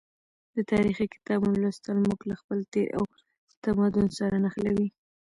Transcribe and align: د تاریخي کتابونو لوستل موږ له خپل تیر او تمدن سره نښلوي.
د 0.55 0.57
تاریخي 0.71 1.05
کتابونو 1.13 1.55
لوستل 1.63 1.97
موږ 2.07 2.19
له 2.29 2.35
خپل 2.41 2.59
تیر 2.71 2.87
او 2.97 3.03
تمدن 3.63 4.07
سره 4.19 4.35
نښلوي. 4.43 4.87